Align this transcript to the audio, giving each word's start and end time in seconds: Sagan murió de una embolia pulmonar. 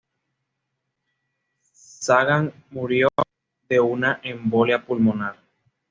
Sagan 1.73 2.51
murió 2.71 3.07
de 3.69 3.79
una 3.79 4.19
embolia 4.23 4.83
pulmonar. 4.83 5.37